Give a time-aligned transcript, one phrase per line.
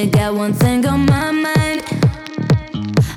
[0.00, 1.82] Only got one thing on my mind.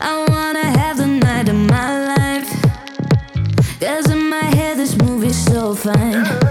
[0.01, 3.79] I wanna have the night of my life.
[3.79, 6.42] Cause in my head, this movie's so fine.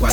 [0.00, 0.04] In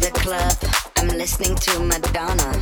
[0.00, 0.56] the club,
[0.96, 2.52] I'm listening to Madonna.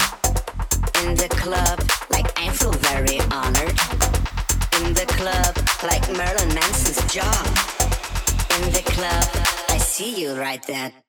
[1.04, 1.78] In the club,
[2.10, 3.78] like I feel very honored.
[4.80, 7.46] In the club, like Marilyn Manson's job.
[8.58, 9.24] In the club,
[9.68, 11.01] I see you right there.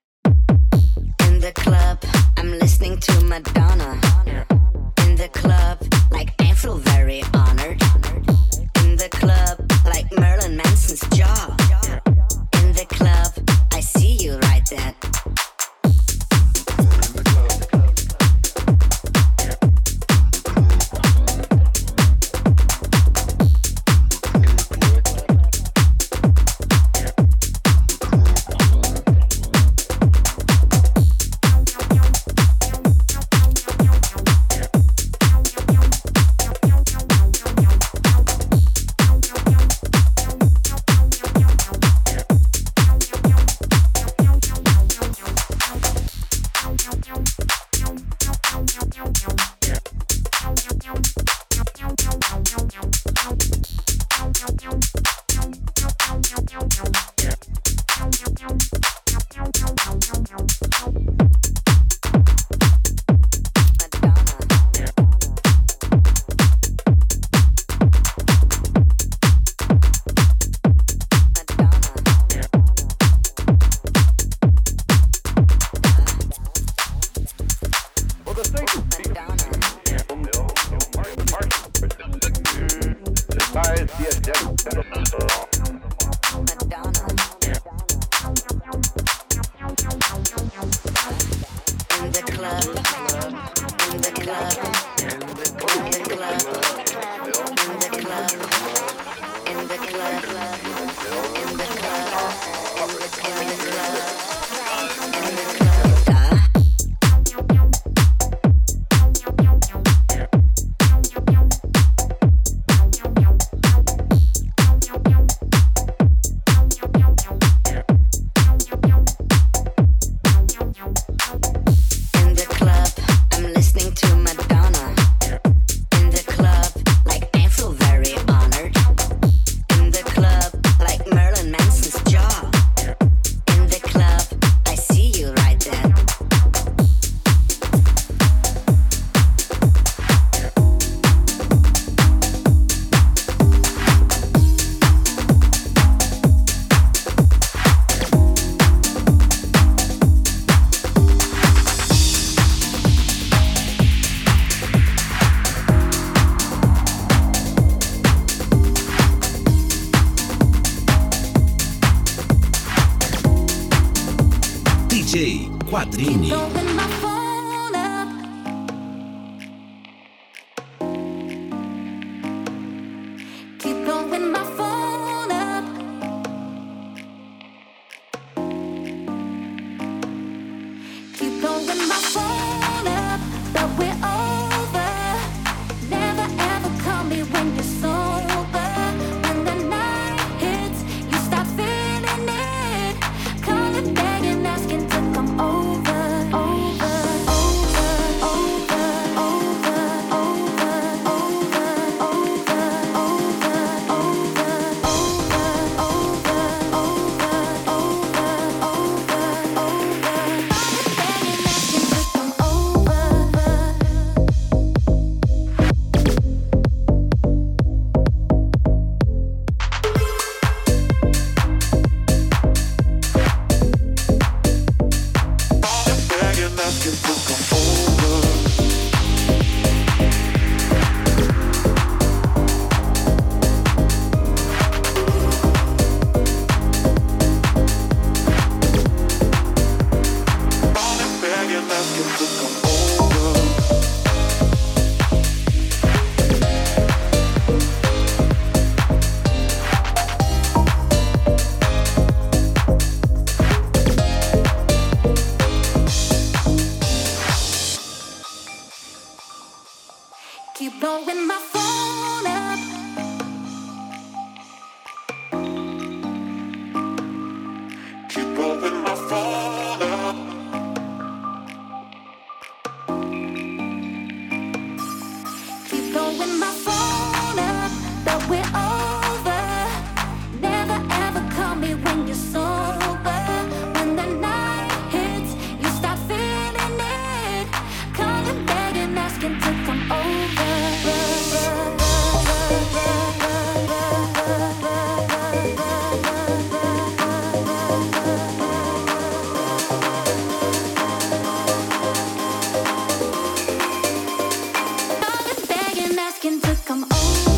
[306.23, 307.32] asking to come over.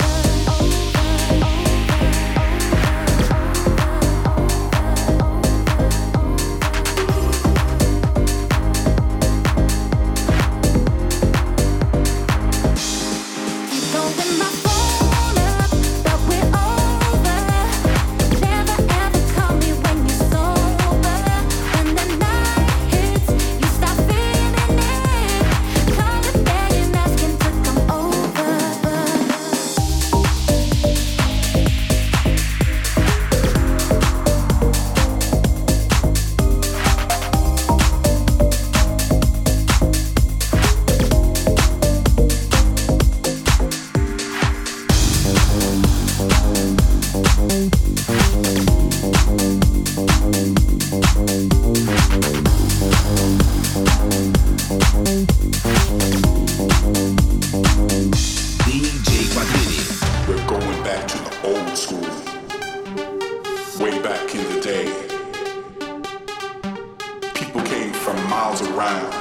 [68.75, 69.13] around.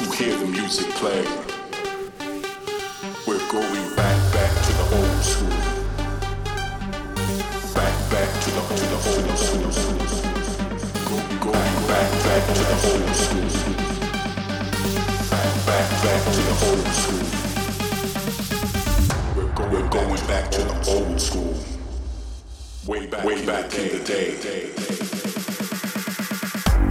[0.00, 1.24] You hear the music play.
[3.26, 5.58] We're going back, back to the old school.
[7.74, 9.72] Back, back to the to the old school.
[11.08, 11.52] Go, go,
[11.88, 13.50] back, back to the old school.
[15.30, 17.26] Back, back, back to the old school.
[19.36, 21.54] We're going, We're going back to the old school.
[22.86, 24.36] Way back, way back in the day.
[24.36, 25.27] day, day, day.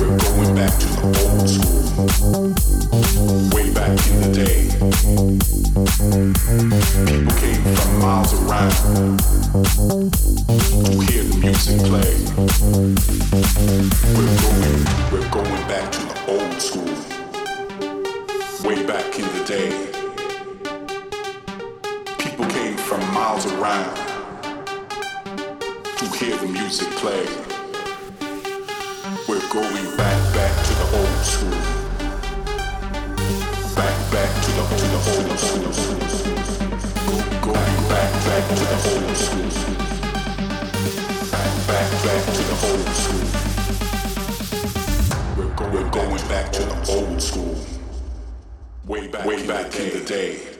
[0.00, 2.54] We're going back to the old school.
[3.54, 4.70] Way back in the day.
[7.04, 8.72] People came from miles around
[10.84, 12.12] to hear the music play.
[14.16, 14.80] We're going,
[15.12, 16.96] we're going back to the old school.
[18.66, 19.70] Way back in the day.
[22.18, 23.94] People came from miles around
[25.98, 27.49] to hear the music play
[29.50, 31.50] going back, back to the old school.
[33.74, 35.72] Back, back to the to the old school.
[37.42, 39.50] Going back, back to the old school.
[41.32, 43.26] Back, back, back to the old school.
[45.36, 47.56] We're going, We're going back to the old school.
[48.86, 50.59] Way back, way back in the day.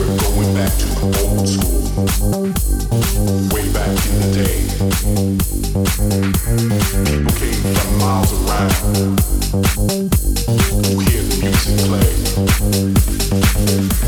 [0.00, 2.00] We're going back to the old school,
[3.54, 4.56] way back in the day.
[7.04, 8.72] People came from miles around
[10.56, 12.10] to hear the music play.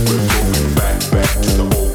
[0.08, 1.91] We're going back, back to the old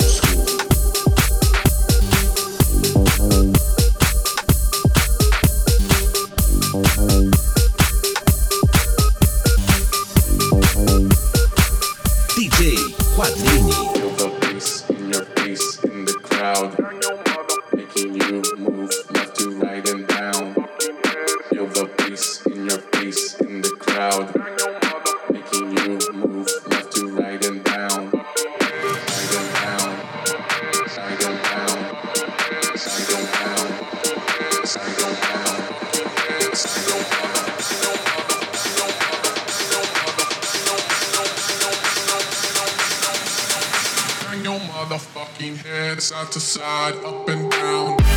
[45.46, 48.17] head side to side, up and down.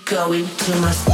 [0.06, 1.12] going to my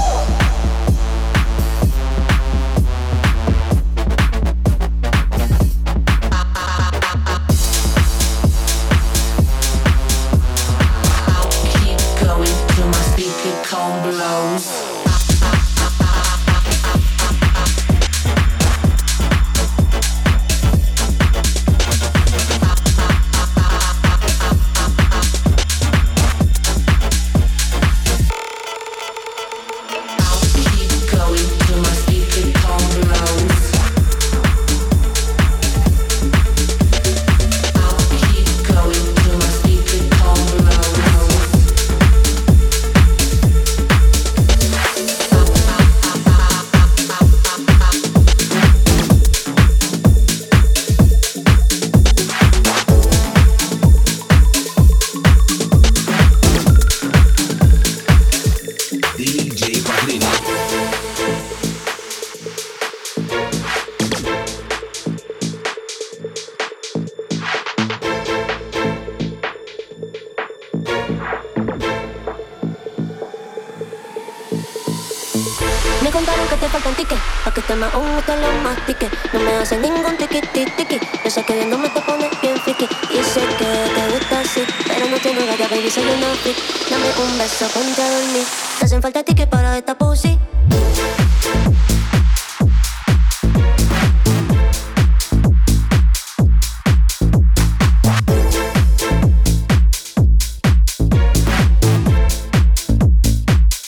[85.69, 86.57] baby, soy una freak
[86.89, 88.43] Dame un beso, ponte a dormir.
[88.79, 90.37] Te hacen falta tickets para esta pussy.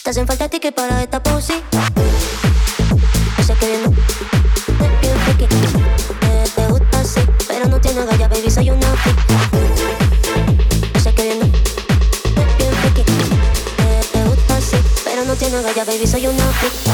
[0.03, 1.60] Te hacen falta tickets para esta pussy.
[16.01, 16.90] baby, so you know.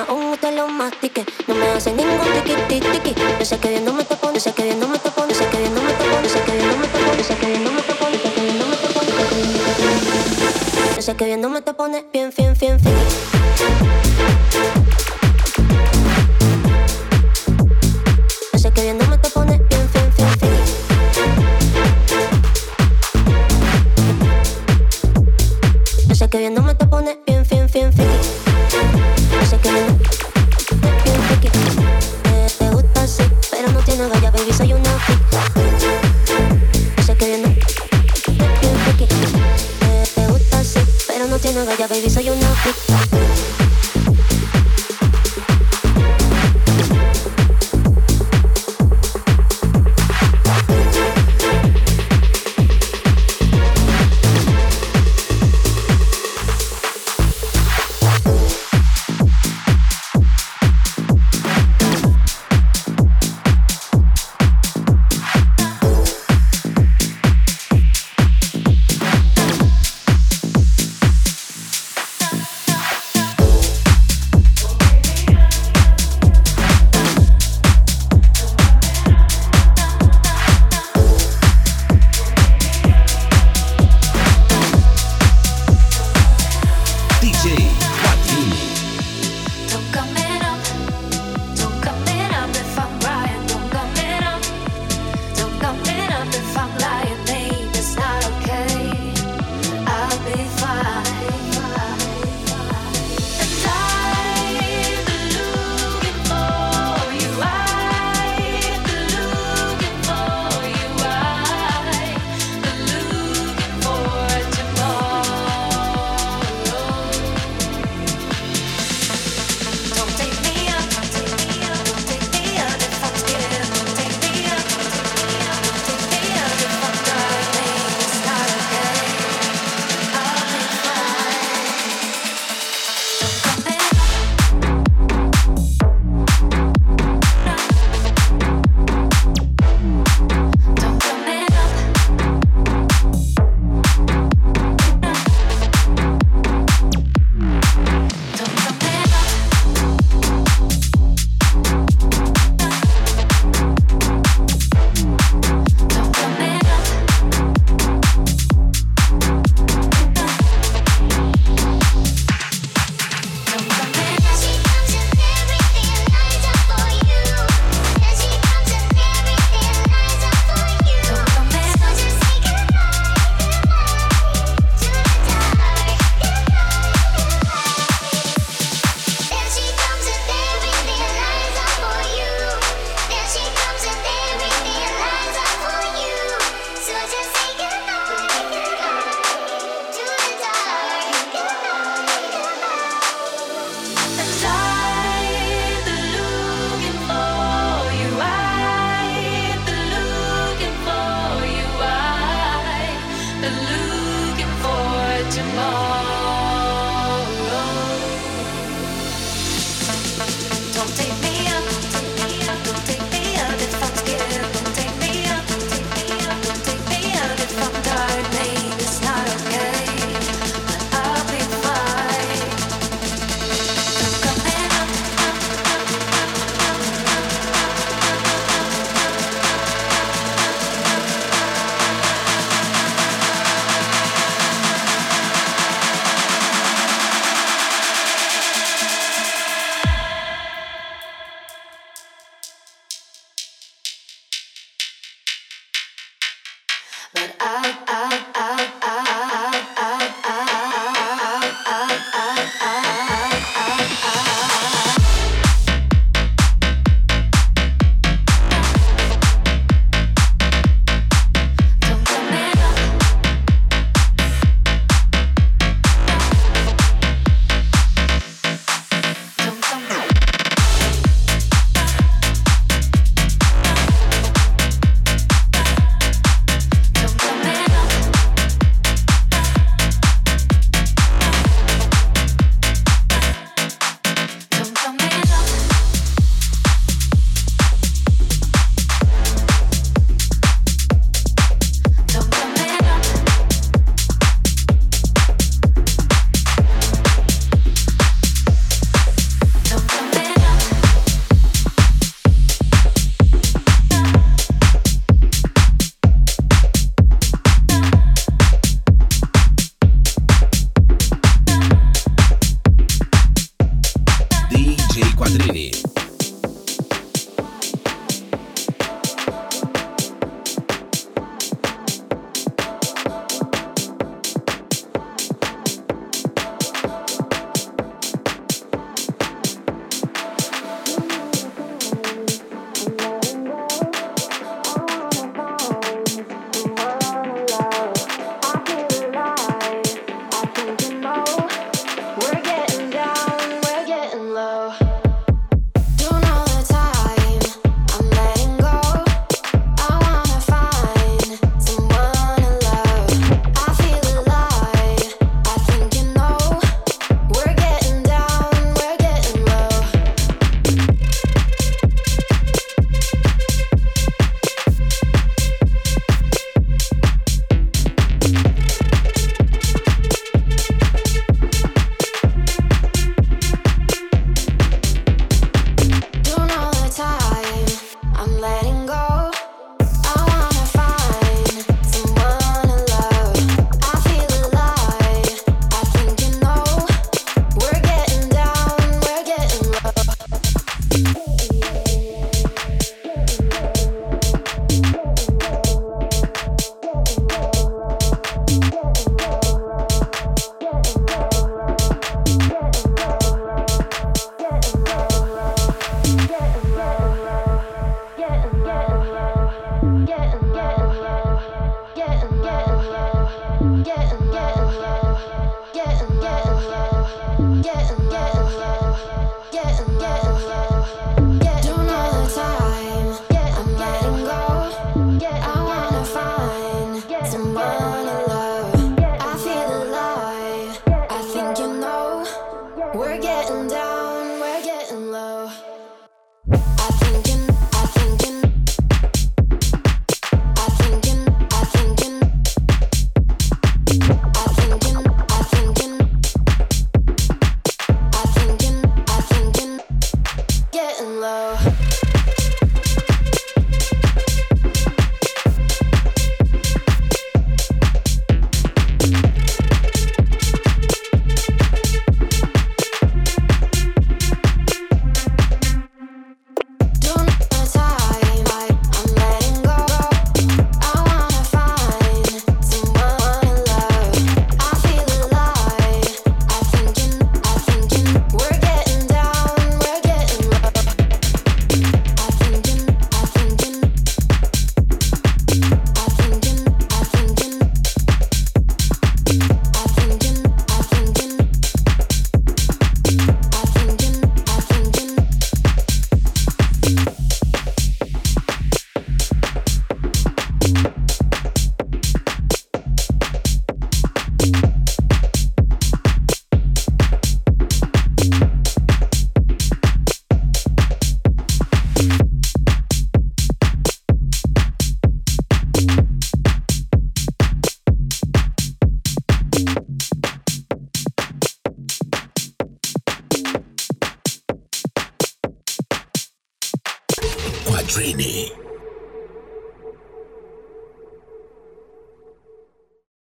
[0.00, 1.24] más hongo oh, te lo mastique.
[1.46, 3.14] No me hacen ningún tiqui tiqui tiqui.
[3.38, 6.04] Yo sé que viéndome te pones, sé que viéndome te pones, sé que viéndome te
[6.04, 8.88] pones, sé que viéndome te pones, sé que viéndome te pones, sé que viéndome te
[8.94, 9.10] pones,
[11.04, 13.39] sé que viéndome te pones bien, bien, bien, bien.